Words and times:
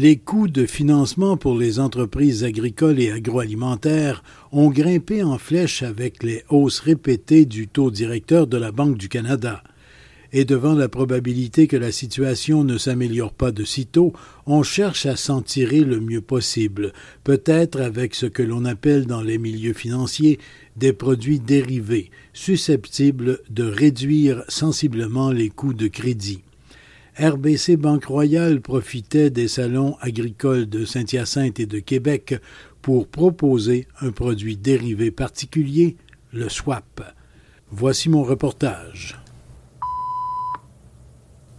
Les 0.00 0.16
coûts 0.16 0.46
de 0.46 0.64
financement 0.64 1.36
pour 1.36 1.58
les 1.58 1.80
entreprises 1.80 2.44
agricoles 2.44 3.00
et 3.00 3.10
agroalimentaires 3.10 4.22
ont 4.52 4.70
grimpé 4.70 5.24
en 5.24 5.38
flèche 5.38 5.82
avec 5.82 6.22
les 6.22 6.44
hausses 6.50 6.78
répétées 6.78 7.46
du 7.46 7.66
taux 7.66 7.90
directeur 7.90 8.46
de 8.46 8.56
la 8.56 8.70
Banque 8.70 8.96
du 8.96 9.08
Canada. 9.08 9.64
Et 10.32 10.44
devant 10.44 10.74
la 10.74 10.88
probabilité 10.88 11.66
que 11.66 11.76
la 11.76 11.90
situation 11.90 12.62
ne 12.62 12.78
s'améliore 12.78 13.32
pas 13.32 13.50
de 13.50 13.64
sitôt, 13.64 14.12
on 14.46 14.62
cherche 14.62 15.04
à 15.04 15.16
s'en 15.16 15.42
tirer 15.42 15.80
le 15.80 15.98
mieux 15.98 16.20
possible, 16.20 16.92
peut-être 17.24 17.80
avec 17.80 18.14
ce 18.14 18.26
que 18.26 18.44
l'on 18.44 18.66
appelle 18.66 19.04
dans 19.04 19.22
les 19.22 19.38
milieux 19.38 19.72
financiers 19.72 20.38
des 20.76 20.92
produits 20.92 21.40
dérivés, 21.40 22.12
susceptibles 22.32 23.40
de 23.50 23.64
réduire 23.64 24.44
sensiblement 24.46 25.32
les 25.32 25.48
coûts 25.48 25.74
de 25.74 25.88
crédit. 25.88 26.44
RBC 27.18 27.76
Banque 27.76 28.04
Royale 28.04 28.60
profitait 28.60 29.30
des 29.30 29.48
salons 29.48 29.96
agricoles 30.00 30.68
de 30.68 30.84
Saint-Hyacinthe 30.84 31.58
et 31.58 31.66
de 31.66 31.80
Québec 31.80 32.36
pour 32.80 33.08
proposer 33.08 33.88
un 34.00 34.12
produit 34.12 34.56
dérivé 34.56 35.10
particulier, 35.10 35.96
le 36.32 36.48
swap. 36.48 37.02
Voici 37.72 38.08
mon 38.08 38.22
reportage. 38.22 39.18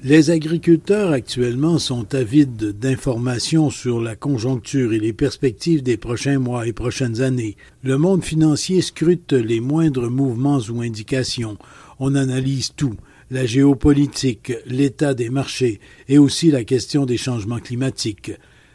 Les 0.02 0.32
agriculteurs 0.32 1.12
actuellement 1.12 1.78
sont 1.78 2.16
avides 2.16 2.80
d'informations 2.80 3.70
sur 3.70 4.00
la 4.00 4.16
conjoncture 4.16 4.94
et 4.94 5.00
les 5.00 5.12
perspectives 5.12 5.84
des 5.84 5.98
prochains 5.98 6.40
mois 6.40 6.68
et 6.68 6.74
prochaines 6.74 7.20
années. 7.20 7.58
Le 7.84 7.98
monde 7.98 8.24
financier 8.24 8.82
scrute 8.82 9.34
les 9.34 9.60
moindres 9.60 10.10
mouvements 10.10 10.62
ou 10.70 10.80
indications. 10.80 11.58
On 12.00 12.16
analyse 12.16 12.72
tout 12.78 12.96
la 13.32 13.46
géopolitique, 13.46 14.54
l'état 14.66 15.14
des 15.14 15.30
marchés 15.30 15.80
et 16.08 16.18
aussi 16.18 16.52
la 16.52 16.64
question 16.64 17.06
des 17.06 17.18
changements 17.18 17.60
climatiques. 17.60 18.32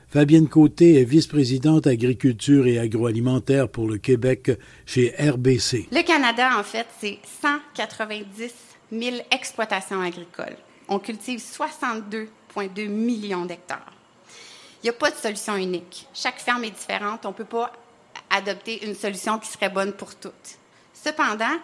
Fabienne 0.08 0.48
Côté 0.48 1.00
est 1.00 1.04
vice-présidente 1.04 1.88
agriculture 1.88 2.68
et 2.68 2.78
agroalimentaire 2.78 3.68
pour 3.68 3.88
le 3.88 3.98
Québec 3.98 4.52
chez 4.86 5.12
RBC. 5.18 5.88
Le 5.90 6.06
Canada, 6.06 6.50
en 6.56 6.62
fait, 6.62 6.86
c'est 7.00 7.18
190 7.42 8.54
000 8.92 9.16
exploitations 9.32 10.00
agricoles. 10.00 10.56
On 10.88 11.00
cultive 11.00 11.40
62,2 11.40 12.88
millions 12.88 13.44
d'hectares. 13.44 13.92
Il 14.82 14.86
n'y 14.86 14.90
a 14.90 14.92
pas 14.92 15.10
de 15.10 15.16
solution 15.16 15.56
unique. 15.56 16.06
Chaque 16.14 16.38
ferme 16.38 16.62
est 16.62 16.70
différente. 16.70 17.26
On 17.26 17.30
ne 17.30 17.34
peut 17.34 17.44
pas 17.44 17.72
adopter 18.30 18.86
une 18.86 18.94
solution 18.94 19.38
qui 19.38 19.48
serait 19.48 19.70
bonne 19.70 19.94
pour 19.94 20.14
toutes. 20.14 20.58
Cependant, 20.92 21.58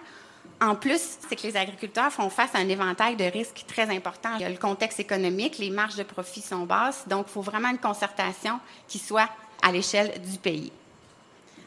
en 0.61 0.75
plus, 0.75 1.01
c'est 1.27 1.37
que 1.37 1.47
les 1.47 1.57
agriculteurs 1.57 2.13
font 2.13 2.29
face 2.29 2.55
à 2.55 2.59
un 2.59 2.69
éventail 2.69 3.17
de 3.17 3.25
risques 3.25 3.65
très 3.67 3.89
importants. 3.89 4.35
Il 4.37 4.43
y 4.43 4.45
a 4.45 4.51
le 4.51 4.59
contexte 4.59 5.01
économique, 5.01 5.57
les 5.59 5.71
marges 5.71 5.97
de 5.97 6.03
profit 6.03 6.43
sont 6.43 6.67
basses, 6.67 7.09
donc 7.09 7.27
il 7.29 7.33
faut 7.33 7.41
vraiment 7.41 7.71
une 7.71 7.79
concertation 7.79 8.61
qui 8.87 8.99
soit 8.99 9.29
à 9.63 9.73
l'échelle 9.73 10.21
du 10.21 10.39
pays. 10.39 10.71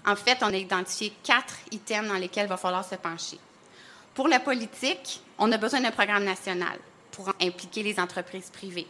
En 0.05 0.15
fait, 0.15 0.37
on 0.41 0.47
a 0.47 0.57
identifié 0.57 1.11
quatre 1.23 1.55
items 1.71 2.07
dans 2.07 2.17
lesquels 2.17 2.45
il 2.45 2.49
va 2.49 2.57
falloir 2.57 2.87
se 2.87 2.95
pencher. 2.95 3.39
Pour 4.13 4.27
la 4.27 4.39
politique, 4.39 5.21
on 5.39 5.51
a 5.51 5.57
besoin 5.57 5.81
d'un 5.81 5.91
programme 5.91 6.23
national 6.23 6.77
pour 7.09 7.29
impliquer 7.41 7.81
les 7.81 7.99
entreprises 7.99 8.51
privées. 8.51 8.87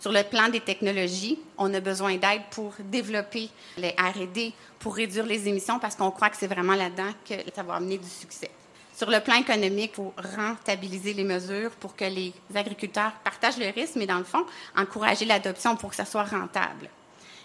Sur 0.00 0.12
le 0.12 0.22
plan 0.22 0.48
des 0.48 0.60
technologies, 0.60 1.38
on 1.58 1.72
a 1.74 1.80
besoin 1.80 2.16
d'aide 2.16 2.42
pour 2.50 2.72
développer 2.78 3.50
les 3.76 3.94
RD, 3.98 4.52
pour 4.78 4.94
réduire 4.94 5.26
les 5.26 5.46
émissions, 5.46 5.78
parce 5.78 5.94
qu'on 5.94 6.10
croit 6.10 6.30
que 6.30 6.36
c'est 6.36 6.46
vraiment 6.46 6.74
là-dedans 6.74 7.10
que 7.28 7.34
ça 7.54 7.62
va 7.62 7.74
amener 7.74 7.98
du 7.98 8.08
succès. 8.08 8.50
Sur 8.96 9.10
le 9.10 9.20
plan 9.20 9.34
économique, 9.34 9.90
il 9.92 9.96
faut 9.96 10.14
rentabiliser 10.38 11.12
les 11.12 11.22
mesures 11.22 11.70
pour 11.72 11.94
que 11.94 12.06
les 12.06 12.32
agriculteurs 12.54 13.12
partagent 13.22 13.58
le 13.58 13.66
risque, 13.66 13.96
mais 13.96 14.06
dans 14.06 14.16
le 14.16 14.24
fond, 14.24 14.46
encourager 14.74 15.26
l'adoption 15.26 15.76
pour 15.76 15.90
que 15.90 15.96
ça 15.96 16.06
soit 16.06 16.24
rentable. 16.24 16.88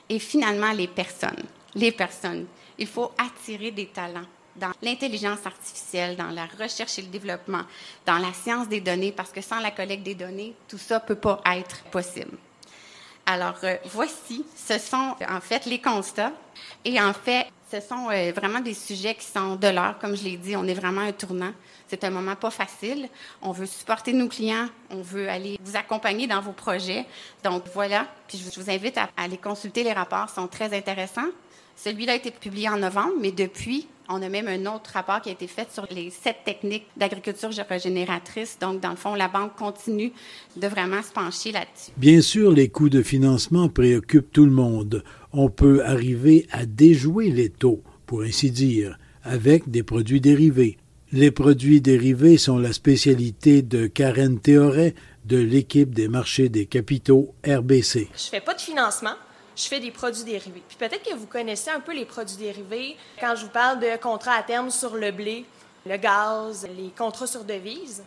Et 0.08 0.18
finalement, 0.18 0.72
les 0.72 0.88
personnes. 0.88 1.44
Les 1.76 1.92
personnes. 1.92 2.46
Il 2.78 2.88
faut 2.88 3.12
attirer 3.18 3.72
des 3.72 3.88
talents 3.88 4.28
dans 4.56 4.72
l'intelligence 4.82 5.46
artificielle, 5.46 6.16
dans 6.16 6.30
la 6.30 6.46
recherche 6.46 6.98
et 7.00 7.02
le 7.02 7.10
développement, 7.10 7.64
dans 8.06 8.18
la 8.18 8.32
science 8.32 8.70
des 8.70 8.80
données, 8.80 9.12
parce 9.12 9.32
que 9.34 9.42
sans 9.42 9.60
la 9.60 9.72
collecte 9.72 10.04
des 10.04 10.16
données, 10.16 10.54
tout 10.70 10.78
ça 10.78 11.00
ne 11.00 11.06
peut 11.06 11.16
pas 11.16 11.42
être 11.58 11.84
possible. 11.92 12.38
Alors, 13.26 13.58
euh, 13.66 13.76
voici, 13.86 14.46
ce 14.56 14.78
sont 14.80 15.16
en 15.30 15.42
fait 15.42 15.66
les 15.66 15.82
constats. 15.82 16.32
Et 16.86 17.00
en 17.00 17.14
fait, 17.14 17.48
ce 17.72 17.80
sont 17.80 18.10
euh, 18.10 18.34
vraiment 18.36 18.60
des 18.60 18.74
sujets 18.74 19.16
qui 19.16 19.26
sont 19.26 19.56
de 19.56 19.68
l'heure, 19.68 19.98
comme 20.00 20.16
je 20.16 20.24
l'ai 20.24 20.38
dit. 20.38 20.56
On 20.56 20.66
est 20.66 20.74
vraiment 20.74 21.02
un 21.02 21.14
tournant. 21.14 21.54
C'est 21.88 22.04
un 22.04 22.10
moment 22.10 22.36
pas 22.36 22.50
facile. 22.50 23.08
On 23.42 23.52
veut 23.52 23.66
supporter 23.66 24.12
nos 24.12 24.28
clients. 24.28 24.68
On 24.90 25.02
veut 25.02 25.30
aller 25.30 25.58
vous 25.64 25.78
accompagner 25.78 26.28
dans 26.28 26.42
vos 26.42 26.52
projets. 26.52 27.06
Donc 27.44 27.64
voilà. 27.74 28.08
Puis 28.28 28.38
je 28.38 28.60
vous 28.60 28.70
invite 28.70 28.98
à 28.98 29.10
aller 29.16 29.38
consulter 29.38 29.84
les 29.84 29.94
rapports. 29.94 30.28
Ils 30.30 30.36
sont 30.36 30.48
très 30.48 30.76
intéressants. 30.76 31.30
Celui-là 31.78 32.14
a 32.14 32.16
été 32.16 32.32
publié 32.32 32.68
en 32.68 32.78
novembre, 32.78 33.14
mais 33.22 33.32
depuis, 33.32 33.88
on 34.12 34.22
a 34.22 34.30
même 34.30 34.48
un 34.48 34.74
autre 34.74 34.92
rapport 34.94 35.22
qui 35.22 35.30
a 35.30 35.32
été 35.32 35.48
fait 35.48 35.72
sur 35.72 35.88
les 35.92 36.10
sept 36.10 36.38
techniques 36.46 36.86
d'agriculture 36.98 37.50
régénératrice. 37.68 38.58
Donc, 38.60 38.82
dans 38.82 38.92
le 38.92 38.96
fond, 38.96 39.16
la 39.16 39.28
banque 39.28 39.56
continue 39.56 40.12
de 40.56 40.68
vraiment 40.68 41.02
se 41.02 41.12
pencher 41.12 41.52
là-dessus. 41.52 41.92
Bien 41.98 42.22
sûr, 42.22 42.52
les 42.52 42.70
coûts 42.70 42.90
de 42.90 43.02
financement 43.02 43.70
préoccupent 43.70 44.32
tout 44.32 44.46
le 44.46 44.52
monde. 44.52 45.04
On 45.34 45.50
peut 45.50 45.84
arriver 45.86 46.48
à 46.52 46.66
déjouer 46.66 47.30
les 47.30 47.50
taux, 47.50 47.82
pour 48.06 48.22
ainsi 48.24 48.52
dire, 48.52 48.98
avec 49.24 49.70
des 49.70 49.84
produits 49.84 50.22
dérivés. 50.22 50.78
Les 51.14 51.32
produits 51.32 51.82
dérivés 51.82 52.38
sont 52.38 52.58
la 52.58 52.74
spécialité 52.74 53.62
de 53.62 53.88
Karen 53.88 54.40
Théoret 54.40 54.96
de 55.26 55.38
l'équipe 55.38 55.94
des 55.94 56.08
marchés 56.08 56.50
des 56.50 56.66
capitaux 56.66 57.34
RBC. 57.46 58.10
Je 58.14 58.30
fais 58.30 58.42
pas 58.42 58.54
de 58.54 58.62
financement 58.62 59.16
je 59.56 59.64
fais 59.64 59.80
des 59.80 59.92
produits 59.92 60.24
dérivés. 60.24 60.64
Puis 60.68 60.78
peut-être 60.78 61.04
que 61.04 61.16
vous 61.16 61.28
connaissez 61.28 61.70
un 61.70 61.80
peu 61.80 61.94
les 61.94 62.06
produits 62.06 62.38
dérivés 62.38 62.98
quand 63.20 63.36
je 63.36 63.46
vous 63.46 63.52
parle 63.52 63.80
de 63.80 63.98
contrats 63.98 64.36
à 64.36 64.44
terme 64.44 64.70
sur 64.70 64.96
le 64.96 65.12
blé, 65.12 65.46
le 65.86 65.98
gaz, 65.98 66.68
les 66.78 66.90
contrats 66.90 67.28
sur 67.28 67.44
devises. 67.44 68.04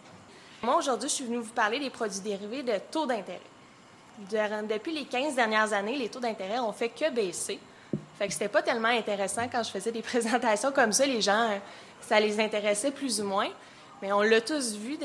Moi, 0.63 0.77
aujourd'hui, 0.77 1.09
je 1.09 1.15
suis 1.15 1.25
venue 1.25 1.39
vous 1.39 1.53
parler 1.53 1.79
des 1.79 1.91
produits 1.91 2.21
dérivés 2.21 2.63
de 2.63 2.79
taux 2.91 3.07
d'intérêt. 3.07 3.41
Depuis 4.31 4.93
les 4.93 5.05
15 5.05 5.35
dernières 5.35 5.73
années, 5.73 5.99
les 5.99 6.09
taux 6.09 6.21
d'intérêt 6.21 6.59
ont 6.61 6.73
fait 6.73 6.89
que 6.89 7.11
baisser. 7.11 7.59
Fait 8.19 8.29
que 8.29 8.33
c'était 8.33 8.49
pas 8.49 8.63
tellement 8.63 8.89
intéressant 8.89 9.49
quand 9.51 9.63
je 9.63 9.71
faisais 9.71 9.93
des 9.93 10.03
présentations 10.03 10.73
comme 10.73 10.93
ça. 10.93 11.05
Les 11.05 11.21
gens, 11.21 11.61
ça 12.01 12.21
les 12.21 12.41
intéressait 12.41 12.93
plus 12.93 13.21
ou 13.21 13.25
moins. 13.25 13.49
Mais 14.01 14.13
on 14.13 14.23
l'a 14.23 14.41
tous 14.41 14.75
vu, 14.75 14.99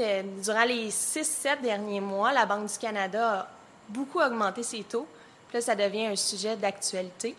durant 0.44 0.64
les 0.64 0.90
6-7 0.90 1.62
derniers 1.62 2.02
mois, 2.02 2.32
la 2.34 2.46
Banque 2.46 2.72
du 2.72 2.78
Canada 2.78 3.40
a 3.42 3.48
beaucoup 3.88 4.20
augmenté 4.20 4.64
ses 4.64 4.84
taux. 4.84 5.08
Là, 5.54 5.62
ça 5.62 5.76
devient 5.76 6.08
un 6.08 6.16
sujet 6.16 6.56
d'actualité. 6.56 7.36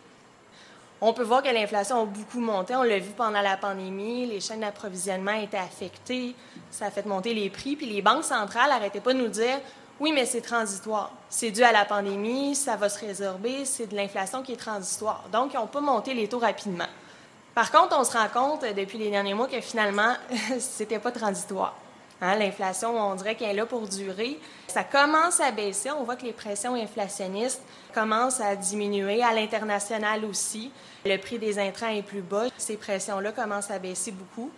On 1.01 1.15
peut 1.15 1.23
voir 1.23 1.43
que 1.43 1.49
l'inflation 1.49 2.03
a 2.03 2.05
beaucoup 2.05 2.41
monté. 2.41 2.75
On 2.75 2.83
l'a 2.83 2.99
vu 2.99 3.11
pendant 3.17 3.41
la 3.41 3.57
pandémie. 3.57 4.27
Les 4.27 4.41
chaînes 4.41 4.61
d'approvisionnement 4.61 5.33
étaient 5.33 5.57
affectées. 5.57 6.35
Ça 6.71 6.87
a 6.87 6.91
fait 6.91 7.07
monter 7.07 7.33
les 7.33 7.49
prix. 7.49 7.77
Puis 7.77 7.87
les 7.87 8.03
banques 8.03 8.25
centrales 8.25 8.69
n'arrêtaient 8.69 9.01
pas 9.01 9.15
de 9.15 9.19
nous 9.19 9.29
dire 9.29 9.61
oui, 10.01 10.13
mais 10.13 10.25
c'est 10.25 10.41
transitoire. 10.41 11.13
C'est 11.29 11.51
dû 11.51 11.63
à 11.63 11.73
la 11.73 11.85
pandémie, 11.85 12.57
ça 12.57 12.75
va 12.75 12.89
se 12.89 12.99
résorber, 12.99 13.67
c'est 13.67 13.87
de 13.87 13.95
l'inflation 13.95 14.43
qui 14.43 14.53
est 14.53 14.57
transitoire. 14.57 15.25
Donc, 15.31 15.53
ils 15.53 15.57
n'ont 15.57 15.67
pas 15.67 15.83
monté 15.83 16.15
les 16.15 16.27
taux 16.27 16.39
rapidement. 16.39 16.87
Par 17.55 17.71
contre, 17.71 17.99
on 17.99 18.05
se 18.05 18.17
rend 18.17 18.29
compte 18.29 18.65
depuis 18.75 18.97
les 18.97 19.11
derniers 19.11 19.35
mois 19.35 19.47
que 19.47 19.61
finalement, 19.61 20.15
c'était 20.59 20.99
pas 20.99 21.13
transitoire. 21.13 21.75
Hein, 22.23 22.37
l'inflation, 22.37 22.99
on 22.99 23.15
dirait 23.15 23.35
qu'elle 23.35 23.51
est 23.51 23.55
là 23.55 23.67
pour 23.67 23.89
durer. 23.89 24.39
Ça 24.69 24.85
commence 24.85 25.41
à 25.41 25.51
baisser. 25.51 25.91
On 25.91 26.05
voit 26.05 26.17
que 26.17 26.27
les 26.27 26.33
pressions 26.33 26.75
inflationnistes 26.75 27.63
commencent 27.95 28.41
à 28.41 28.55
diminuer 28.55 29.23
à 29.23 29.33
l'international 29.33 30.25
aussi. 30.27 30.71
Le 31.07 31.17
prix 31.17 31.39
des 31.39 31.59
intrants 31.59 31.89
est 31.89 32.03
plus 32.03 32.21
bas. 32.21 32.47
Ces 32.59 32.77
pressions-là 32.77 33.33
commencent 33.33 33.71
à 33.71 33.79
baisser 33.79 34.11
beaucoup. 34.11 34.51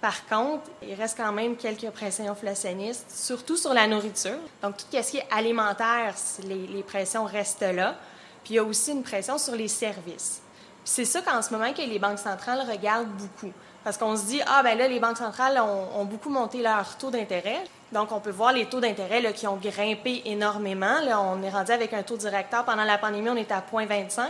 Par 0.00 0.26
contre, 0.26 0.64
il 0.82 0.94
reste 0.94 1.16
quand 1.16 1.32
même 1.32 1.56
quelques 1.56 1.90
pressions 1.90 2.30
inflationnistes, 2.30 3.10
surtout 3.10 3.56
sur 3.56 3.72
la 3.72 3.86
nourriture. 3.86 4.38
Donc, 4.62 4.76
tout 4.76 4.84
ce 4.90 5.10
qui 5.10 5.16
est 5.16 5.26
alimentaire, 5.30 6.14
les, 6.44 6.66
les 6.66 6.82
pressions 6.82 7.24
restent 7.24 7.62
là. 7.62 7.96
Puis, 8.44 8.54
il 8.54 8.56
y 8.56 8.58
a 8.58 8.64
aussi 8.64 8.92
une 8.92 9.02
pression 9.02 9.38
sur 9.38 9.56
les 9.56 9.68
services. 9.68 10.42
C'est 10.84 11.06
ça 11.06 11.22
qu'en 11.22 11.40
ce 11.40 11.50
moment 11.50 11.72
que 11.72 11.80
les 11.80 11.98
banques 11.98 12.18
centrales 12.18 12.64
regardent 12.70 13.08
beaucoup. 13.08 13.52
Parce 13.86 13.98
qu'on 13.98 14.16
se 14.16 14.24
dit, 14.24 14.40
ah 14.48 14.64
ben 14.64 14.76
là, 14.76 14.88
les 14.88 14.98
banques 14.98 15.18
centrales 15.18 15.60
ont, 15.60 16.04
beaucoup 16.06 16.28
monté 16.28 16.60
leur 16.60 16.96
taux 16.98 17.12
d'intérêt. 17.12 17.62
Donc, 17.92 18.10
on 18.10 18.18
peut 18.18 18.32
voir 18.32 18.52
les 18.52 18.66
taux 18.66 18.80
d'intérêt 18.80 19.32
qui 19.32 19.46
ont 19.46 19.54
grimpé 19.54 20.22
énormément. 20.24 20.98
Là, 21.04 21.20
on 21.20 21.40
est 21.40 21.50
rendu 21.50 21.70
avec 21.70 21.92
un 21.92 22.02
taux 22.02 22.16
directeur. 22.16 22.64
Pendant 22.64 22.82
la 22.82 22.98
pandémie, 22.98 23.30
on 23.30 23.36
était 23.36 23.54
à 23.54 23.62
0,25. 23.72 24.22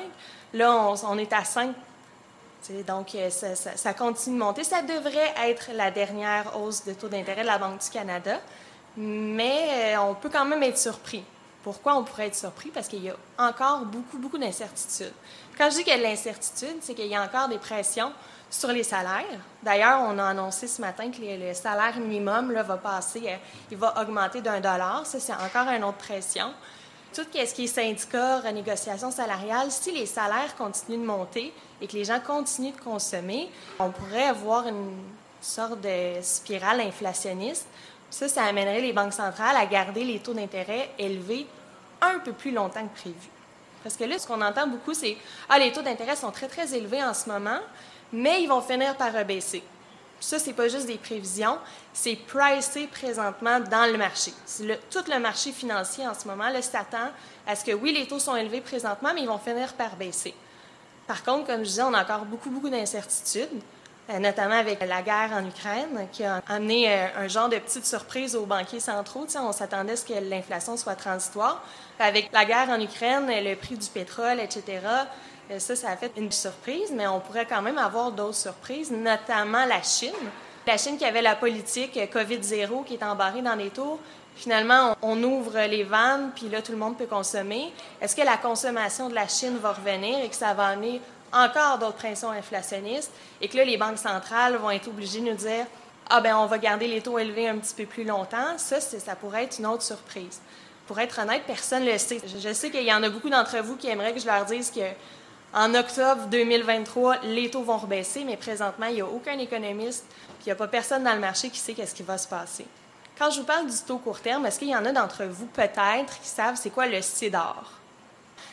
Là, 0.53 0.93
on, 1.05 1.17
est 1.17 1.32
à 1.32 1.43
5 1.43 1.70
donc, 2.87 3.14
euh, 3.14 3.31
ça, 3.31 3.94
continue 3.94 4.38
de 4.38 4.44
monter. 4.44 4.62
Ça 4.62 4.82
devrait 4.82 5.32
être 5.47 5.70
la 5.73 5.91
dernière 5.91 6.61
hausse 6.61 6.85
de 6.85 6.93
taux 6.93 7.09
d'intérêt 7.09 7.41
de 7.41 7.47
la 7.47 7.56
Banque 7.56 7.82
du 7.82 7.88
Canada, 7.88 8.38
mais 8.94 9.94
euh, 9.94 10.00
on 10.00 10.12
peut 10.12 10.29
quand 10.29 10.44
même 10.44 10.62
être 10.64 10.76
surpris. 10.76 11.25
Pourquoi 11.62 11.97
on 11.97 12.05
pourrait 12.05 12.26
être 12.26 12.37
surpris? 12.37 12.69
Parce 12.69 12.88
qu'il 12.88 13.05
y 13.05 13.09
a 13.09 13.17
encore 13.38 13.87
beaucoup, 13.87 14.19
beaucoup 14.19 14.37
d'incertitudes. 14.37 15.14
Quand 15.56 15.70
je 15.70 15.76
dis 15.76 15.85
qu'il 15.85 15.94
y 15.94 15.97
a 15.97 15.99
de 15.99 16.02
l'incertitude, 16.02 16.76
c'est 16.82 16.93
qu'il 16.93 17.06
y 17.06 17.17
a 17.17 17.23
encore 17.23 17.49
des 17.49 17.59
pressions 17.59 18.12
sur 18.51 18.71
les 18.71 18.83
salaires. 18.83 19.25
D'ailleurs, 19.63 20.01
on 20.03 20.19
a 20.19 20.25
annoncé 20.25 20.67
ce 20.67 20.81
matin 20.81 21.11
que 21.11 21.21
le 21.21 21.55
salaire 21.55 21.99
minimum 21.99 22.53
va 22.53 22.77
passer, 22.77 23.23
euh, 23.27 23.37
il 23.71 23.77
va 23.77 23.95
augmenter 24.01 24.41
d'un 24.41 24.61
dollar. 24.61 25.05
Ça, 25.05 25.19
c'est 25.19 25.33
encore 25.33 25.69
une 25.69 25.85
autre 25.85 25.99
pression. 25.99 26.53
Tout 27.15 27.23
ce 27.33 27.55
qui 27.55 27.65
est 27.65 27.67
syndicat, 27.67 28.41
renégociation 28.41 29.11
salariale, 29.11 29.71
si 29.71 29.91
les 29.91 30.07
salaires 30.07 30.55
continuent 30.57 31.01
de 31.01 31.07
monter 31.07 31.53
et 31.81 31.87
que 31.87 31.95
les 31.95 32.05
gens 32.05 32.21
continuent 32.21 32.75
de 32.75 32.81
consommer, 32.81 33.51
on 33.79 33.91
pourrait 33.91 34.29
avoir 34.29 34.67
une 34.69 34.93
sorte 35.41 35.81
de 35.81 36.21
spirale 36.23 36.81
inflationniste. 36.81 37.67
Ça, 38.11 38.29
ça 38.29 38.45
amènerait 38.45 38.81
les 38.81 38.93
banques 38.93 39.15
centrales 39.15 39.57
à 39.57 39.67
garder 39.67 40.05
les 40.05 40.19
taux 40.19 40.35
d'intérêt 40.35 40.91
élevés 40.99 41.47
un 42.03 42.19
peu 42.19 42.33
plus 42.33 42.53
longtemps 42.53 42.87
que 42.87 43.01
prévu. 43.01 43.31
Parce 43.83 43.97
que 43.97 44.05
là, 44.05 44.19
ce 44.19 44.27
qu'on 44.27 44.43
entend 44.43 44.67
beaucoup, 44.67 44.95
c'est 44.95 45.17
Ah, 45.49 45.59
les 45.59 45.73
taux 45.73 45.83
d'intérêt 45.83 46.17
sont 46.17 46.31
très, 46.31 46.49
très 46.49 46.75
élevés 46.75 47.03
en 47.03 47.15
ce 47.15 47.29
moment, 47.29 47.61
mais 48.12 48.43
ils 48.43 48.49
vont 48.49 48.61
finir 48.61 48.97
par 48.97 49.12
rebaisser. 49.12 49.62
Ça, 50.19 50.38
c'est 50.38 50.55
pas 50.55 50.69
juste 50.69 50.87
des 50.87 50.97
prévisions, 50.97 51.58
c'est 51.93 52.17
pricé 52.17 52.87
présentement 52.87 53.61
dans 53.61 53.91
le 53.91 53.99
marché. 53.99 54.32
tout 54.91 55.05
le 55.08 55.19
marché 55.19 55.53
financier 55.53 56.06
en 56.08 56.14
ce 56.14 56.26
moment 56.26 56.50
s'attend 56.62 57.11
à 57.47 57.55
ce 57.55 57.64
que 57.64 57.73
oui, 57.73 57.93
les 57.93 58.06
taux 58.06 58.19
sont 58.19 58.35
élevés 58.35 58.62
présentement, 58.62 59.11
mais 59.14 59.23
ils 59.23 59.29
vont 59.29 59.38
finir 59.38 59.75
par 59.75 59.94
baisser. 59.97 60.35
Par 61.06 61.23
contre, 61.23 61.47
comme 61.47 61.61
je 61.61 61.69
disais, 61.69 61.82
on 61.82 61.94
a 61.94 62.03
encore 62.03 62.25
beaucoup, 62.25 62.50
beaucoup 62.50 62.70
d'incertitudes, 62.70 63.61
notamment 64.08 64.55
avec 64.55 64.81
la 64.87 65.03
guerre 65.03 65.31
en 65.32 65.44
Ukraine, 65.44 66.08
qui 66.12 66.25
a 66.25 66.41
amené 66.49 66.88
euh, 66.88 67.06
un 67.19 67.29
genre 67.29 67.49
de 67.49 67.56
petite 67.58 67.87
surprise 67.87 68.37
aux 68.37 68.47
banquiers 68.47 68.81
centraux. 68.81 69.26
on 69.37 69.53
s'attendait 69.53 69.94
à 69.94 69.97
ce 69.97 70.05
que 70.05 70.14
l'inflation 70.14 70.76
soit 70.76 70.94
transitoire. 70.94 71.62
Avec 71.99 72.31
la 72.32 72.44
guerre 72.44 72.70
en 72.70 72.81
Ukraine, 72.81 73.26
le 73.29 73.55
prix 73.56 73.76
du 73.76 73.88
pétrole, 73.88 74.41
etc., 74.41 74.81
euh, 75.50 75.58
ça, 75.58 75.76
ça 75.76 75.91
a 75.91 75.97
fait 75.97 76.12
une 76.17 76.31
surprise, 76.32 76.93
mais 76.94 77.06
on 77.06 77.20
pourrait 77.20 77.47
quand 77.47 77.62
même 77.62 77.79
avoir 77.79 78.12
d'autres 78.12 78.37
surprises, 78.37 78.91
notamment 78.91 79.64
la 79.67 79.82
Chine. 79.82 80.12
La 80.67 80.76
Chine 80.76 80.99
qui 80.99 81.05
avait 81.05 81.23
la 81.23 81.37
politique 81.37 81.97
COVID-0 82.12 82.85
qui 82.85 82.94
est 82.94 83.02
embarrée 83.02 83.43
dans 83.43 83.55
les 83.55 83.70
tours. 83.70 84.00
Finalement, 84.35 84.97
on 85.00 85.23
ouvre 85.23 85.59
les 85.67 85.82
vannes, 85.82 86.31
puis 86.35 86.49
là, 86.49 86.61
tout 86.61 86.73
le 86.73 86.79
monde 86.79 86.99
peut 86.99 87.06
consommer. 87.06 87.73
Est-ce 88.02 88.14
que 88.14 88.23
la 88.23 88.37
consommation 88.37 89.09
de 89.09 89.14
la 89.14 89.29
Chine 89.29 89.56
va 89.59 89.73
revenir 89.73 90.19
et 90.19 90.29
que 90.29 90.35
ça 90.35 90.52
va 90.52 90.67
amener 90.67 91.00
encore 91.32 91.78
d'autres 91.78 91.96
pressions 91.96 92.31
inflationnistes 92.31 93.12
et 93.40 93.49
que 93.49 93.56
là, 93.56 93.64
les 93.64 93.76
banques 93.76 93.99
centrales 93.99 94.56
vont 94.56 94.70
être 94.70 94.88
obligées 94.88 95.20
de 95.20 95.31
nous 95.31 95.37
dire 95.37 95.67
ah 96.08 96.20
ben 96.20 96.37
on 96.37 96.46
va 96.46 96.58
garder 96.58 96.87
les 96.87 97.00
taux 97.00 97.19
élevés 97.19 97.49
un 97.49 97.58
petit 97.58 97.75
peu 97.75 97.87
plus 97.87 98.05
longtemps, 98.05 98.58
ça, 98.58 98.81
ça 98.81 99.17
pourrait 99.17 99.44
être 99.44 99.58
une 99.58 99.67
autre 99.67 99.82
surprise. 99.82 100.40
Pour 100.87 101.00
être 101.00 101.20
honnête, 101.20 101.43
personne 101.46 101.84
ne 101.84 101.90
le 101.90 101.99
sait. 101.99 102.20
Je 102.25 102.52
sais 102.52 102.70
qu'il 102.70 102.84
y 102.84 102.93
en 102.93 103.02
a 103.02 103.08
beaucoup 103.08 103.28
d'entre 103.28 103.58
vous 103.58 103.76
qui 103.76 103.88
aimeraient 103.88 104.12
que 104.12 104.20
je 104.20 104.26
leur 104.26 104.44
dise 104.44 104.70
que 104.70 104.81
en 105.52 105.75
octobre 105.75 106.26
2023, 106.26 107.23
les 107.23 107.50
taux 107.50 107.62
vont 107.62 107.78
rebaisser, 107.78 108.25
mais 108.25 108.37
présentement, 108.37 108.87
il 108.87 108.96
n'y 108.96 109.00
a 109.00 109.06
aucun 109.06 109.38
économiste, 109.38 110.05
puis 110.08 110.44
il 110.44 110.46
n'y 110.46 110.52
a 110.52 110.56
pas 110.56 110.69
personne 110.69 111.02
dans 111.02 111.14
le 111.14 111.20
marché 111.20 111.49
qui 111.50 111.58
sait 111.58 111.73
qu'est-ce 111.73 111.94
qui 111.94 112.02
va 112.02 112.19
se 112.19 112.28
passer. 112.28 112.67
Quand 113.19 113.31
je 113.31 113.40
vous 113.40 113.46
parle 113.46 113.67
du 113.67 113.78
taux 113.87 113.99
court 113.99 114.20
terme, 114.20 114.44
est-ce 114.44 114.58
qu'il 114.58 114.69
y 114.69 114.76
en 114.76 114.84
a 114.84 114.93
d'entre 114.93 115.25
vous 115.25 115.46
peut-être 115.46 116.20
qui 116.20 116.28
savent 116.28 116.56
c'est 116.56 116.70
quoi 116.70 116.87
le 116.87 117.00
CEDAR? 117.00 117.73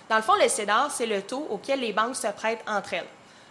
Dans 0.10 0.18
le 0.18 0.22
fond, 0.22 0.36
le 0.42 0.48
CEDAR, 0.48 0.92
c'est 0.92 1.06
le 1.06 1.22
taux 1.22 1.48
auquel 1.50 1.80
les 1.80 1.94
banques 1.94 2.16
se 2.16 2.28
prêtent 2.28 2.64
entre 2.68 2.94
elles. 2.94 3.08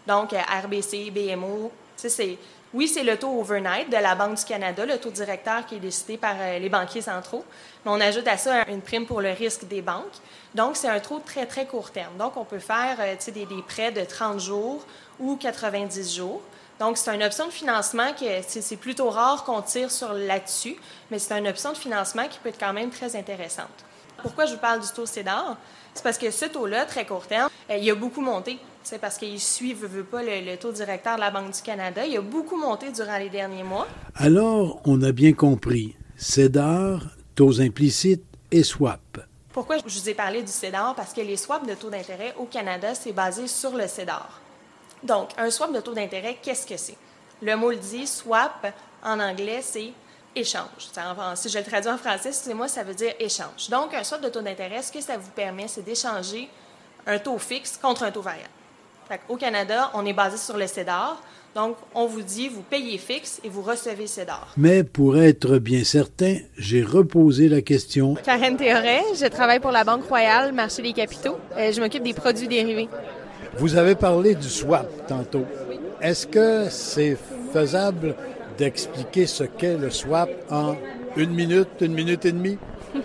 Donc, 0.07 0.33
euh, 0.33 0.39
RBC, 0.39 1.11
BMO, 1.11 1.71
c'est 1.97 2.39
oui, 2.75 2.89
c'est 2.89 3.05
le 3.05 3.19
taux 3.19 3.39
overnight 3.39 3.91
de 3.91 3.99
la 3.99 4.15
Banque 4.15 4.39
du 4.39 4.45
Canada, 4.45 4.87
le 4.87 4.97
taux 4.97 5.11
directeur 5.11 5.67
qui 5.67 5.75
est 5.75 5.79
décidé 5.79 6.17
par 6.17 6.35
euh, 6.41 6.59
les 6.59 6.71
banquiers 6.71 7.03
centraux, 7.03 7.45
mais 7.85 7.91
on 7.91 8.01
ajoute 8.01 8.27
à 8.27 8.39
ça 8.39 8.65
une 8.67 8.81
prime 8.81 9.05
pour 9.05 9.21
le 9.21 9.31
risque 9.31 9.67
des 9.69 9.83
banques. 9.83 10.15
Donc, 10.55 10.77
c'est 10.77 10.89
un 10.89 10.99
taux 10.99 11.19
très, 11.19 11.45
très 11.45 11.67
court 11.67 11.91
terme. 11.91 12.17
Donc, 12.17 12.39
on 12.39 12.47
peut 12.47 12.59
faire 12.59 12.97
euh, 12.99 13.15
des, 13.27 13.45
des, 13.45 13.63
prêts 13.63 13.93
de 13.93 14.03
30 14.03 14.41
jours 14.41 14.83
ou 15.21 15.37
90 15.37 16.17
jours. 16.17 16.41
Donc, 16.81 16.97
c'est 16.97 17.15
une 17.15 17.23
option 17.23 17.47
de 17.47 17.53
financement 17.53 18.15
que 18.15 18.25
c'est 18.49 18.77
plutôt 18.77 19.11
rare 19.11 19.45
qu'on 19.45 19.61
tire 19.61 19.91
sur 19.91 20.15
là-dessus, 20.15 20.77
mais 21.11 21.19
c'est 21.19 21.39
une 21.39 21.49
option 21.49 21.73
de 21.73 21.77
financement 21.77 22.27
qui 22.27 22.39
peut 22.39 22.49
être 22.49 22.59
quand 22.59 22.73
même 22.73 22.91
très 22.91 23.15
intéressante. 23.17 23.69
Pourquoi 24.23 24.47
je 24.47 24.55
vous 24.55 24.61
parle 24.61 24.81
du 24.81 24.89
taux 24.89 25.05
CEDAR? 25.05 25.57
C'est 25.95 26.03
parce 26.03 26.19
que 26.19 26.31
ce 26.31 26.47
taux-là, 26.47 26.87
très 26.87 27.07
court 27.07 27.27
terme, 27.27 27.51
euh, 27.71 27.77
il 27.77 27.91
a 27.91 27.95
beaucoup 27.95 28.21
monté 28.21 28.59
c'est 28.83 28.99
parce 28.99 29.17
qu'il 29.17 29.41
suit, 29.41 29.75
veut, 29.75 29.87
veut 29.87 30.05
pas, 30.05 30.23
le, 30.23 30.57
taux 30.57 30.73
directeur 30.73 31.17
de 31.17 31.21
la 31.21 31.31
Banque 31.31 31.53
du 31.53 31.63
Canada. 31.63 32.05
Il 32.05 32.17
a 32.17 32.21
beaucoup 32.21 32.57
monté 32.57 32.91
durant 32.91 33.17
les 33.17 33.31
derniers 33.31 33.63
mois. 33.63 33.87
Alors, 34.15 34.81
on 34.85 35.01
a 35.03 35.13
bien 35.13 35.33
compris. 35.33 35.97
CEDAR, 36.17 37.01
taux 37.35 37.61
implicites 37.61 38.25
et 38.51 38.63
swap. 38.63 39.01
Pourquoi 39.53 39.77
je 39.79 39.83
vous 39.85 40.09
ai 40.09 40.15
parlé 40.15 40.43
du 40.43 40.51
CEDAR? 40.51 40.95
Parce 40.95 41.13
que 41.13 41.21
les 41.21 41.37
swaps 41.37 41.67
de 41.67 41.75
taux 41.75 41.91
d'intérêt 41.91 42.35
au 42.39 42.45
Canada, 42.45 42.95
c'est 42.95 43.13
basé 43.13 43.47
sur 43.47 43.77
le 43.77 43.87
CEDAR. 43.87 44.41
Donc, 45.03 45.31
un 45.37 45.51
swap 45.51 45.73
de 45.73 45.81
taux 45.81 45.95
d'intérêt, 45.95 46.39
qu'est-ce 46.43 46.67
que 46.67 46.77
c'est? 46.77 46.97
Le 47.41 47.57
mot 47.57 47.71
le 47.71 47.77
dit, 47.77 48.07
swap, 48.07 48.67
en 49.05 49.21
anglais, 49.21 49.61
c'est 49.63 49.93
échange. 50.35 50.89
si 51.35 51.49
je 51.49 51.59
le 51.59 51.65
traduis 51.65 51.91
en 51.91 51.99
français, 51.99 52.31
excusez-moi, 52.31 52.69
ça 52.69 52.83
veut 52.83 52.95
dire 52.95 53.13
échange. 53.19 53.69
Donc, 53.71 53.95
un 53.95 54.05
swap 54.05 54.23
de 54.23 54.29
taux 54.29 54.41
d'intérêt, 54.41 54.83
ce 54.83 54.93
que 54.93 55.01
ça 55.01 55.17
vous 55.17 55.31
permet, 55.31 55.69
c'est 55.69 55.85
d'échanger 55.85 56.49
un 57.07 57.19
taux 57.19 57.39
fixe 57.39 57.79
contre 57.81 58.05
un 58.05 58.11
taux 58.11 58.23
variable. 58.23 58.49
Au 59.29 59.37
Canada, 59.37 59.91
on 59.95 60.07
est 60.07 60.13
basé 60.13 60.39
sur 60.39 60.57
le 60.57 60.67
CEDAR. 60.67 61.21
Donc, 61.55 61.77
on 61.95 62.07
vous 62.07 62.23
dit, 62.23 62.49
vous 62.49 62.63
payez 62.63 62.97
fixe 62.97 63.41
et 63.45 63.51
vous 63.51 63.61
recevez 63.61 64.07
CEDAR. 64.07 64.55
Mais 64.57 64.85
pour 64.85 65.19
être 65.19 65.59
bien 65.59 65.85
certain, 65.85 66.39
j'ai 66.57 66.83
reposé 66.83 67.51
la 67.51 67.61
question. 67.61 68.15
Karen 68.15 68.57
Théoret, 68.57 69.03
je 69.15 69.27
travaille 69.27 69.61
pour 69.61 69.71
la 69.71 69.85
Banque 69.85 70.09
Royale, 70.09 70.53
marché 70.53 70.81
des 70.81 70.95
capitaux. 70.95 71.37
Euh, 71.59 71.71
je 71.71 71.81
m'occupe 71.81 72.05
des 72.05 72.15
produits 72.15 72.49
dérivés. 72.49 72.89
Vous 73.59 73.77
avez 73.77 73.95
parlé 73.95 74.35
du 74.35 74.49
swap 74.49 74.89
tantôt. 75.07 75.45
Est-ce 76.01 76.27
que 76.27 76.71
c'est 76.71 77.19
faisable 77.53 78.17
d'expliquer 78.63 79.27
ce 79.27 79.43
qu'est 79.43 79.77
le 79.77 79.91
swap 79.91 80.31
en 80.49 80.77
une 81.17 81.31
minute, 81.31 81.69
une 81.81 81.95
minute 81.95 82.25
et 82.25 82.33
demie? 82.33 82.59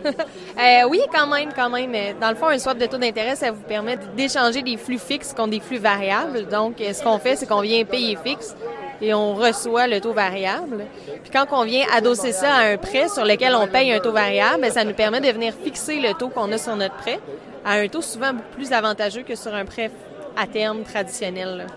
Euh, 0.59 0.89
oui, 0.89 0.99
quand 1.13 1.27
même, 1.27 1.49
quand 1.55 1.69
même. 1.69 1.91
Dans 2.19 2.29
le 2.29 2.35
fond, 2.35 2.47
un 2.47 2.57
swap 2.57 2.79
de 2.79 2.87
taux 2.87 2.97
d'intérêt, 2.97 3.35
ça 3.35 3.51
vous 3.51 3.61
permet 3.61 3.95
d'échanger 4.15 4.63
des 4.63 4.75
flux 4.75 4.97
fixes 4.97 5.31
contre 5.31 5.51
des 5.51 5.59
flux 5.59 5.77
variables. 5.77 6.47
Donc, 6.47 6.77
ce 6.79 7.03
qu'on 7.03 7.19
fait, 7.19 7.35
c'est 7.35 7.45
qu'on 7.45 7.61
vient 7.61 7.85
payer 7.85 8.17
fixe 8.25 8.55
et 8.99 9.13
on 9.13 9.35
reçoit 9.35 9.85
le 9.85 10.01
taux 10.01 10.13
variable. 10.13 10.85
Puis 11.21 11.31
quand 11.31 11.45
on 11.51 11.63
vient 11.63 11.85
adosser 11.93 12.31
ça 12.31 12.51
à 12.51 12.61
un 12.71 12.77
prêt 12.77 13.07
sur 13.07 13.23
lequel 13.23 13.53
on 13.53 13.67
paye 13.67 13.93
un 13.93 13.99
taux 13.99 14.11
variable, 14.11 14.61
ben, 14.61 14.71
ça 14.71 14.83
nous 14.83 14.95
permet 14.95 15.21
de 15.21 15.27
venir 15.27 15.53
fixer 15.53 15.99
le 15.99 16.15
taux 16.15 16.29
qu'on 16.29 16.51
a 16.51 16.57
sur 16.57 16.75
notre 16.75 16.95
prêt 16.95 17.19
à 17.63 17.73
un 17.73 17.87
taux 17.87 18.01
souvent 18.01 18.31
plus 18.55 18.71
avantageux 18.71 19.21
que 19.21 19.35
sur 19.35 19.53
un 19.53 19.65
prêt 19.65 19.91
à 20.35 20.47
terme 20.47 20.81
traditionnel. 20.81 21.67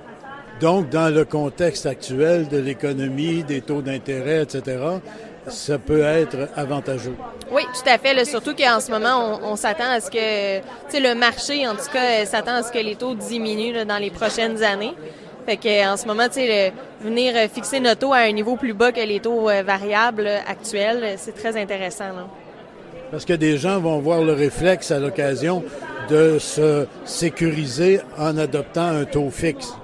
Donc, 0.61 0.91
dans 0.91 1.09
le 1.09 1.25
contexte 1.25 1.87
actuel 1.87 2.49
de 2.49 2.59
l'économie, 2.59 3.43
des 3.45 3.63
taux 3.63 3.81
d'intérêt, 3.81 4.43
etc., 4.43 4.79
ça 5.49 5.79
peut 5.79 6.03
être 6.03 6.49
avantageux. 6.55 7.17
Oui, 7.51 7.63
tout 7.73 7.89
à 7.89 7.97
fait. 7.97 8.25
surtout 8.27 8.55
qu'en 8.55 8.79
ce 8.79 8.91
moment, 8.91 9.41
on, 9.43 9.57
s'attend 9.57 9.91
à 9.91 10.01
ce 10.01 10.11
que, 10.11 10.59
tu 10.91 11.03
le 11.03 11.15
marché, 11.15 11.67
en 11.67 11.75
tout 11.75 11.91
cas, 11.91 12.27
s'attend 12.27 12.57
à 12.57 12.63
ce 12.63 12.71
que 12.71 12.79
les 12.79 12.95
taux 12.95 13.15
diminuent 13.15 13.87
dans 13.87 13.97
les 13.97 14.11
prochaines 14.11 14.63
années. 14.63 14.93
Fait 15.47 15.57
que, 15.57 15.91
en 15.91 15.97
ce 15.97 16.07
moment, 16.07 16.29
tu 16.29 16.35
sais, 16.35 16.75
venir 17.01 17.33
fixer 17.51 17.81
nos 17.81 17.95
taux 17.95 18.13
à 18.13 18.19
un 18.19 18.33
niveau 18.33 18.57
plus 18.57 18.75
bas 18.75 18.93
que 18.93 19.01
les 19.01 19.21
taux 19.21 19.49
euh, 19.49 19.63
variables 19.63 20.29
actuels, 20.47 21.15
c'est 21.17 21.35
très 21.35 21.59
intéressant. 21.59 22.11
Parce 23.11 23.25
que 23.25 23.33
des 23.33 23.57
gens 23.57 23.81
vont 23.81 23.99
voir 23.99 24.21
le 24.21 24.35
réflexe 24.35 24.91
à 24.91 24.99
l'occasion 24.99 25.65
de 26.11 26.39
se 26.39 26.87
sécuriser 27.07 28.01
en 28.19 28.37
adoptant 28.37 28.89
un 28.89 29.05
taux 29.07 29.31
fixe. 29.31 29.80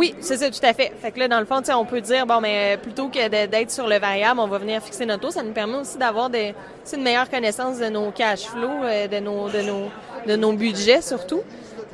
Oui, 0.00 0.14
c'est 0.20 0.38
ça, 0.38 0.50
tout 0.50 0.64
à 0.64 0.72
fait. 0.72 0.92
Fait 0.98 1.10
que 1.10 1.18
là, 1.18 1.28
dans 1.28 1.40
le 1.40 1.44
fond, 1.44 1.60
on 1.76 1.84
peut 1.84 2.00
dire, 2.00 2.24
bon, 2.26 2.40
mais 2.40 2.72
euh, 2.72 2.76
plutôt 2.78 3.08
que 3.08 3.28
d'être 3.28 3.70
sur 3.70 3.86
le 3.86 3.98
variable, 3.98 4.40
on 4.40 4.46
va 4.46 4.56
venir 4.56 4.82
fixer 4.82 5.04
notre 5.04 5.20
taux. 5.20 5.30
Ça 5.30 5.42
nous 5.42 5.52
permet 5.52 5.76
aussi 5.76 5.98
d'avoir 5.98 6.30
une 6.30 7.02
meilleure 7.02 7.28
connaissance 7.28 7.78
de 7.78 7.84
nos 7.90 8.10
cash 8.10 8.44
flows, 8.44 8.82
euh, 8.82 9.06
de 9.08 9.18
nos, 9.18 9.50
de 9.50 9.60
nos, 9.60 9.90
de 10.26 10.36
nos 10.36 10.54
budgets 10.54 11.02
surtout. 11.02 11.42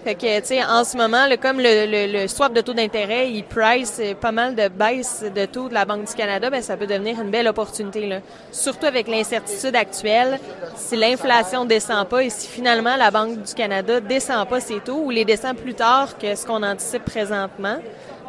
Fait 0.07 0.15
que, 0.15 0.71
en 0.71 0.85
ce 0.85 0.97
moment, 0.97 1.27
comme 1.43 1.57
le, 1.59 2.29
swap 2.29 2.53
de 2.53 2.61
taux 2.61 2.75
d'intérêt, 2.75 3.29
il 3.29 3.43
price 3.43 4.01
pas 4.21 4.31
mal 4.31 4.55
de 4.55 4.69
baisse 4.69 5.25
de 5.35 5.47
taux 5.47 5.69
de 5.69 5.75
la 5.75 5.85
Banque 5.85 6.05
du 6.09 6.15
Canada, 6.15 6.49
ben 6.49 6.63
ça 6.63 6.77
peut 6.77 6.87
devenir 6.87 7.21
une 7.21 7.33
belle 7.33 7.49
opportunité. 7.49 8.21
Surtout 8.53 8.87
avec 8.87 9.09
l'incertitude 9.09 9.75
actuelle, 9.75 10.39
si 10.77 10.95
l'inflation 10.95 11.65
descend 11.65 12.07
pas 12.07 12.23
et 12.23 12.31
si 12.31 12.47
finalement 12.47 12.95
la 12.95 13.11
Banque 13.11 13.43
du 13.43 13.53
Canada 13.53 13.99
descend 13.99 14.49
pas 14.49 14.61
ses 14.61 14.79
taux 14.79 15.03
ou 15.03 15.11
les 15.11 15.25
descend 15.25 15.57
plus 15.57 15.75
tard 15.75 16.17
que 16.17 16.37
ce 16.37 16.47
qu'on 16.47 16.63
anticipe 16.63 17.05
présentement, 17.05 17.79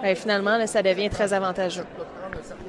ben 0.02 0.16
finalement, 0.16 0.66
ça 0.66 0.82
devient 0.82 1.12
très 1.12 1.32
avantageux. 1.32 1.86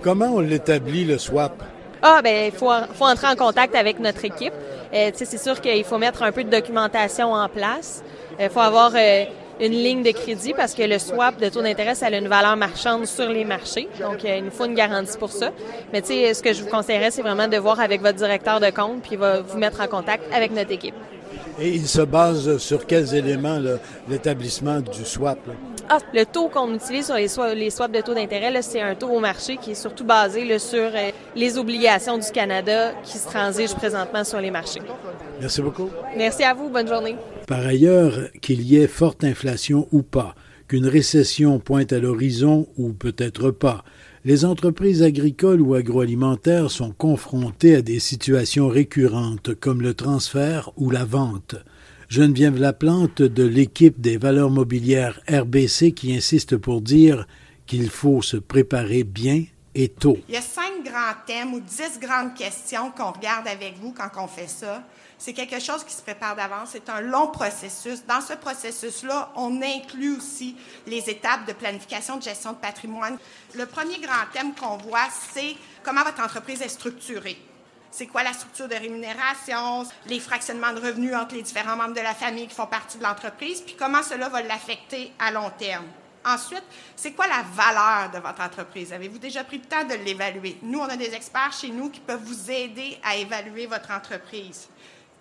Comment 0.03 0.35
on 0.35 0.41
l'établit, 0.41 1.07
le 1.07 1.17
swap? 1.17 1.63
Ah, 2.03 2.21
ben 2.23 2.47
il 2.47 2.53
faut, 2.53 2.71
faut 2.95 3.07
entrer 3.07 3.27
en 3.27 3.37
contact 3.37 3.75
avec 3.75 3.99
notre 3.99 4.25
équipe. 4.25 4.53
Euh, 4.95 5.11
c'est 5.15 5.39
sûr 5.39 5.61
qu'il 5.61 5.85
faut 5.85 5.99
mettre 5.99 6.23
un 6.23 6.33
peu 6.33 6.45
de 6.45 6.51
documentation 6.51 7.33
en 7.33 7.49
place. 7.49 8.03
Il 8.41 8.49
faut 8.49 8.61
avoir 8.61 8.93
euh, 8.95 9.25
une 9.61 9.73
ligne 9.73 10.03
de 10.03 10.13
crédit 10.13 10.55
parce 10.55 10.75
que 10.75 10.83
le 10.83 10.99
swap 10.99 11.41
de 11.41 11.49
taux 11.49 11.63
d'intérêt, 11.63 11.95
ça 11.95 12.07
a 12.07 12.11
une 12.11 12.29
valeur 12.29 12.57
marchande 12.57 13.07
sur 13.07 13.29
les 13.29 13.45
marchés. 13.45 13.89
Donc, 14.01 14.25
euh, 14.25 14.37
il 14.39 14.45
nous 14.45 14.51
faut 14.51 14.65
une 14.65 14.75
garantie 14.75 15.19
pour 15.19 15.31
ça. 15.31 15.51
Mais 15.93 16.01
tu 16.01 16.09
sais, 16.09 16.35
ce 16.35 16.43
que 16.43 16.53
je 16.53 16.63
vous 16.63 16.71
conseillerais, 16.71 17.11
c'est 17.11 17.23
vraiment 17.23 17.49
de 17.49 17.57
voir 17.57 17.81
avec 17.81 18.01
votre 18.01 18.17
directeur 18.17 18.61
de 18.61 18.71
compte, 18.71 19.03
puis 19.03 19.13
il 19.13 19.19
va 19.19 19.41
vous 19.41 19.59
mettre 19.59 19.81
en 19.81 19.89
contact 19.89 20.23
avec 20.33 20.53
notre 20.53 20.71
équipe. 20.71 20.95
Et 21.61 21.71
il 21.71 21.89
se 21.89 22.03
base 22.03 22.59
sur 22.59 22.87
quels 22.87 23.15
éléments 23.15 23.61
l'établissement 24.09 24.81
du 24.81 25.05
swap? 25.05 25.39
Ah, 25.89 25.99
le 26.15 26.25
taux 26.25 26.49
qu'on 26.49 26.75
utilise 26.75 27.07
sur 27.07 27.17
les, 27.17 27.71
swaps 27.71 27.95
de 27.95 28.01
taux 28.01 28.15
d'intérêt, 28.15 28.63
c'est 28.63 28.81
un 28.81 28.95
taux 28.95 29.09
au 29.09 29.21
marché 29.21 29.57
qui 29.57 29.73
est 29.73 29.75
surtout 29.75 30.05
basé 30.05 30.59
sur 30.59 30.79
euh, 30.79 31.11
les 31.35 31.59
obligations 31.59 32.19
du 32.19 32.31
Canada 32.31 32.93
qui 33.03 33.17
se 33.17 33.27
transigent 33.27 33.75
présentement 33.75 34.23
sur 34.23 34.41
les 34.41 34.51
marchés. 34.51 34.83
Merci 35.41 35.63
beaucoup. 35.63 35.89
Merci 36.17 36.45
à 36.45 36.55
vous. 36.55 36.69
Bonne 36.69 36.87
journée. 36.87 37.17
Par 37.47 37.67
ailleurs, 37.67 38.13
qu'il 38.43 38.63
y 38.63 38.77
ait 38.77 38.87
forte 38.87 39.25
inflation 39.25 39.89
ou 39.91 40.03
pas, 40.03 40.35
qu'une 40.69 40.87
récession 40.87 41.59
pointe 41.59 41.93
à 41.93 41.99
l'horizon 41.99 42.69
ou 42.77 42.93
peut-être 42.93 43.51
pas, 43.51 43.83
les 44.25 44.45
entreprises 44.45 45.03
agricoles 45.03 45.61
ou 45.61 45.75
agroalimentaires 45.75 46.71
sont 46.71 46.93
confrontées 46.93 47.77
à 47.77 47.83
des 47.83 47.99
situations 47.99 48.69
récurrentes 48.69 49.55
comme 49.55 49.81
le 49.81 49.95
transfert 49.95 50.71
ou 50.77 50.91
la 50.91 51.05
vente. 51.05 51.57
Geneviève 52.09 52.59
Laplante 52.59 53.23
de 53.23 53.45
l'équipe 53.45 54.01
des 54.01 54.17
valeurs 54.17 54.51
mobilières 54.51 55.21
RBC 55.31 55.93
qui 55.93 56.15
insiste 56.15 56.57
pour 56.57 56.81
dire 56.81 57.27
qu'il 57.67 57.91
faut 57.91 58.23
se 58.23 58.39
préparer 58.39 59.05
bien 59.05 59.45
Il 60.29 60.35
y 60.35 60.37
a 60.37 60.43
cinq 60.43 60.83
grands 60.85 61.15
thèmes 61.27 61.55
ou 61.55 61.61
dix 61.61 61.99
grandes 62.01 62.35
questions 62.35 62.91
qu'on 62.91 63.13
regarde 63.13 63.47
avec 63.47 63.79
vous 63.79 63.93
quand 63.93 64.11
on 64.17 64.27
fait 64.27 64.49
ça. 64.49 64.83
C'est 65.19 65.33
quelque 65.33 65.61
chose 65.61 65.85
qui 65.85 65.93
se 65.93 66.03
prépare 66.03 66.37
d'avance. 66.37 66.71
C'est 66.73 66.89
un 66.89 67.01
long 67.01 67.29
processus. 67.29 68.05
Dans 68.07 68.21
ce 68.21 68.35
processus-là, 68.35 69.33
on 69.37 69.63
inclut 69.63 70.17
aussi 70.17 70.57
les 70.87 71.09
étapes 71.11 71.47
de 71.47 71.53
planification 71.53 72.17
de 72.17 72.23
gestion 72.23 72.53
de 72.53 72.59
patrimoine. 72.59 73.19
Le 73.55 73.67
premier 73.67 73.99
grand 73.99 74.27
thème 74.33 74.55
qu'on 74.55 74.77
voit, 74.77 75.09
c'est 75.33 75.57
comment 75.83 76.03
votre 76.05 76.23
entreprise 76.23 76.63
est 76.63 76.69
structurée 76.69 77.39
c'est 77.91 78.07
quoi 78.07 78.23
la 78.23 78.33
structure 78.33 78.69
de 78.69 78.75
rémunération, 78.75 79.85
les 80.07 80.21
fractionnements 80.21 80.73
de 80.73 80.81
revenus 80.81 81.15
entre 81.15 81.35
les 81.35 81.43
différents 81.43 81.75
membres 81.75 81.95
de 81.95 82.01
la 82.01 82.15
famille 82.15 82.47
qui 82.47 82.55
font 82.55 82.67
partie 82.67 82.99
de 82.99 83.03
l'entreprise, 83.03 83.63
puis 83.63 83.77
comment 83.79 84.03
cela 84.03 84.29
va 84.29 84.43
l'affecter 84.43 85.11
à 85.19 85.31
long 85.31 85.51
terme. 85.59 85.87
Ensuite, 86.29 86.65
c'est 86.95 87.13
quoi 87.13 87.27
la 87.27 87.43
valeur 87.43 88.11
de 88.11 88.19
votre 88.19 88.43
entreprise? 88.43 88.93
Avez-vous 88.93 89.17
déjà 89.19 89.45
pris 89.45 89.57
le 89.57 89.65
temps 89.65 89.85
de 89.85 89.95
l'évaluer? 89.95 90.59
Nous, 90.61 90.79
on 90.79 90.85
a 90.85 90.97
des 90.97 91.15
experts 91.15 91.55
chez 91.59 91.71
nous 91.71 91.89
qui 91.89 92.01
peuvent 92.01 92.23
vous 92.23 92.51
aider 92.51 93.01
à 93.03 93.17
évaluer 93.17 93.67
votre 93.67 93.91
entreprise. 93.91 94.69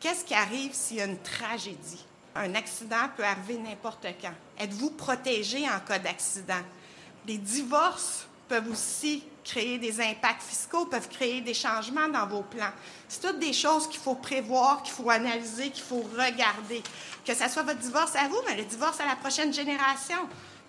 Qu'est-ce 0.01 0.25
qui 0.25 0.33
arrive 0.33 0.73
s'il 0.73 0.97
y 0.97 1.01
a 1.01 1.05
une 1.05 1.21
tragédie? 1.21 2.05
Un 2.35 2.53
accident 2.55 3.09
peut 3.15 3.23
arriver 3.23 3.57
n'importe 3.57 4.05
quand. 4.21 4.33
Êtes-vous 4.59 4.91
protégé 4.91 5.65
en 5.69 5.79
cas 5.79 5.97
d'accident? 5.97 6.61
Les 7.25 7.37
divorces 7.37 8.27
peuvent 8.49 8.69
aussi 8.69 9.23
créer 9.45 9.77
des 9.77 10.01
impacts 10.01 10.43
fiscaux, 10.43 10.87
peuvent 10.87 11.07
créer 11.07 11.39
des 11.39 11.53
changements 11.53 12.09
dans 12.09 12.27
vos 12.27 12.43
plans. 12.43 12.73
C'est 13.07 13.21
toutes 13.21 13.39
des 13.39 13.53
choses 13.53 13.87
qu'il 13.87 14.01
faut 14.01 14.15
prévoir, 14.15 14.83
qu'il 14.83 14.93
faut 14.93 15.09
analyser, 15.09 15.69
qu'il 15.69 15.85
faut 15.85 16.05
regarder. 16.17 16.83
Que 17.25 17.33
ce 17.33 17.47
soit 17.47 17.63
votre 17.63 17.79
divorce 17.79 18.15
à 18.17 18.27
vous, 18.27 18.41
mais 18.45 18.57
le 18.57 18.65
divorce 18.65 18.99
à 18.99 19.05
la 19.05 19.15
prochaine 19.15 19.53
génération. 19.53 20.17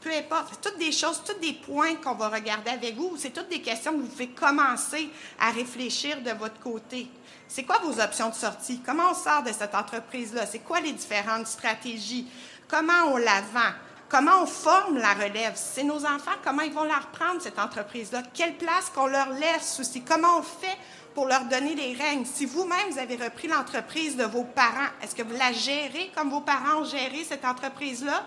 Peu. 0.08 0.36
C'est 0.50 0.70
toutes 0.70 0.78
des 0.78 0.92
choses, 0.92 1.22
tous 1.24 1.38
des 1.40 1.52
points 1.52 1.96
qu'on 1.96 2.14
va 2.14 2.28
regarder 2.28 2.70
avec 2.70 2.96
vous. 2.96 3.16
C'est 3.18 3.30
toutes 3.30 3.48
des 3.48 3.60
questions 3.60 3.92
que 3.92 3.98
vous 3.98 4.08
pouvez 4.08 4.28
commencer 4.28 5.10
à 5.38 5.50
réfléchir 5.50 6.22
de 6.22 6.30
votre 6.30 6.58
côté. 6.60 7.08
C'est 7.46 7.64
quoi 7.64 7.78
vos 7.78 8.00
options 8.00 8.30
de 8.30 8.34
sortie? 8.34 8.80
Comment 8.84 9.10
on 9.10 9.14
sort 9.14 9.42
de 9.42 9.52
cette 9.52 9.74
entreprise-là? 9.74 10.46
C'est 10.46 10.60
quoi 10.60 10.80
les 10.80 10.92
différentes 10.92 11.46
stratégies? 11.46 12.26
Comment 12.68 13.12
on 13.12 13.16
la 13.18 13.40
vend? 13.40 13.74
Comment 14.08 14.42
on 14.42 14.46
forme 14.46 14.96
la 14.96 15.12
relève? 15.12 15.52
C'est 15.54 15.82
nos 15.84 16.04
enfants, 16.04 16.38
comment 16.42 16.62
ils 16.62 16.72
vont 16.72 16.84
la 16.84 16.98
reprendre, 16.98 17.42
cette 17.42 17.58
entreprise-là? 17.58 18.22
Quelle 18.32 18.56
place 18.56 18.90
qu'on 18.94 19.06
leur 19.06 19.28
laisse 19.30 19.78
aussi? 19.78 20.02
Comment 20.02 20.38
on 20.38 20.42
fait 20.42 20.78
pour 21.14 21.26
leur 21.26 21.44
donner 21.44 21.74
les 21.74 21.92
règnes? 21.92 22.24
Si 22.24 22.46
vous-même, 22.46 22.90
vous 22.90 22.98
avez 22.98 23.16
repris 23.16 23.48
l'entreprise 23.48 24.16
de 24.16 24.24
vos 24.24 24.44
parents, 24.44 24.88
est-ce 25.02 25.14
que 25.14 25.22
vous 25.22 25.36
la 25.36 25.52
gérez 25.52 26.10
comme 26.14 26.30
vos 26.30 26.40
parents 26.40 26.80
ont 26.80 26.84
géré 26.84 27.24
cette 27.24 27.44
entreprise-là? 27.44 28.24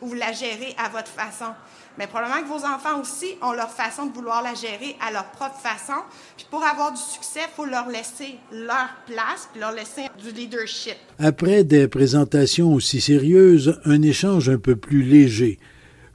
Ou 0.00 0.08
vous 0.08 0.14
la 0.14 0.32
gérez 0.32 0.74
à 0.78 0.88
votre 0.88 1.08
façon? 1.08 1.52
mais 1.98 2.06
probablement 2.06 2.42
que 2.42 2.48
vos 2.48 2.66
enfants 2.66 3.00
aussi 3.00 3.36
ont 3.42 3.52
leur 3.52 3.70
façon 3.70 4.06
de 4.06 4.12
vouloir 4.12 4.42
la 4.42 4.54
gérer 4.54 4.96
à 5.00 5.12
leur 5.12 5.26
propre 5.30 5.56
façon. 5.56 6.00
Puis 6.36 6.46
pour 6.50 6.62
avoir 6.64 6.92
du 6.92 7.00
succès, 7.00 7.40
il 7.44 7.54
faut 7.54 7.66
leur 7.66 7.88
laisser 7.88 8.36
leur 8.52 8.88
place, 9.06 9.48
puis 9.52 9.60
leur 9.60 9.72
laisser 9.72 10.06
du 10.20 10.32
leadership. 10.32 10.96
Après 11.18 11.64
des 11.64 11.88
présentations 11.88 12.72
aussi 12.72 13.00
sérieuses, 13.00 13.80
un 13.84 14.02
échange 14.02 14.48
un 14.48 14.58
peu 14.58 14.76
plus 14.76 15.02
léger. 15.02 15.58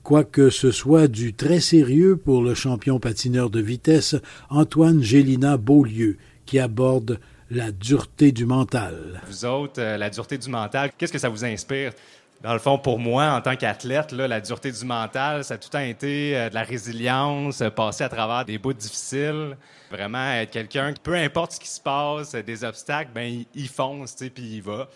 Quoique 0.04 0.50
ce 0.50 0.72
soit 0.72 1.08
du 1.08 1.34
très 1.34 1.60
sérieux 1.60 2.18
pour 2.18 2.42
le 2.42 2.56
champion 2.56 3.00
patineur 3.00 3.50
de 3.50 3.62
vitesse 3.62 4.16
Antoine 4.50 5.04
Gélina 5.04 5.58
Beaulieu, 5.58 6.18
qui 6.46 6.60
aborde 6.60 7.20
la 7.52 7.72
dureté 7.72 8.32
du 8.32 8.46
mental. 8.46 9.22
Vous 9.28 9.46
autres, 9.46 9.82
euh, 9.82 9.98
la 9.98 10.10
dureté 10.10 10.38
du 10.38 10.50
mental, 10.50 10.92
qu'est-ce 10.98 11.12
que 11.12 11.20
ça 11.20 11.30
vous 11.30 11.44
inspire? 11.44 11.94
Dans 12.42 12.54
le 12.54 12.60
fond, 12.60 12.78
pour 12.78 13.00
moi, 13.00 13.34
en 13.34 13.42
tant 13.42 13.58
qu'athlète, 13.58 14.14
la 14.14 14.40
dureté 14.40 14.72
du 14.72 14.86
mental, 14.86 15.44
ça 15.44 15.56
a 15.56 15.58
tout 15.58 15.76
été 15.78 16.38
euh, 16.38 16.50
de 16.50 16.56
la 16.56 16.64
résilience, 16.64 17.62
euh, 17.62 17.70
passer 17.70 18.06
à 18.06 18.10
travers 18.10 18.46
des 18.46 18.58
bouts 18.58 18.72
difficiles. 18.72 19.58
Vraiment 19.92 20.32
être 20.32 20.52
quelqu'un 20.52 20.94
qui, 20.94 21.02
peu 21.02 21.16
importe 21.16 21.54
ce 21.54 21.60
qui 21.60 21.68
se 21.68 21.82
passe, 21.82 22.36
euh, 22.36 22.42
des 22.42 22.64
obstacles, 22.64 23.12
ben 23.14 23.44
il, 23.54 23.68
fonce, 23.68 24.16
puis 24.16 24.56
il 24.56 24.62
va. 24.62 24.88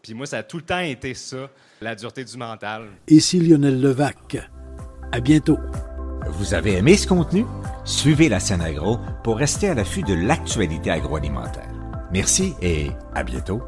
Puis 0.00 0.14
moi, 0.14 0.26
ça 0.26 0.38
a 0.38 0.42
tout 0.44 0.58
le 0.58 0.62
temps 0.62 0.78
été 0.78 1.14
ça, 1.14 1.50
la 1.80 1.96
dureté 1.96 2.24
du 2.24 2.36
mental. 2.36 2.84
Ici 3.08 3.40
Lionel 3.40 3.80
Levac. 3.80 4.36
À 5.10 5.18
bientôt. 5.18 5.58
Vous 6.28 6.54
avez 6.54 6.74
aimé 6.74 6.96
ce 6.96 7.08
contenu? 7.08 7.44
Suivez 7.84 8.28
la 8.28 8.38
scène 8.38 8.60
agro 8.60 9.00
pour 9.24 9.38
rester 9.38 9.68
à 9.68 9.74
l'affût 9.74 10.02
de 10.02 10.14
l'actualité 10.14 10.90
agroalimentaire. 10.90 11.68
Merci 12.12 12.54
et 12.62 12.90
à 13.12 13.24
bientôt. 13.24 13.60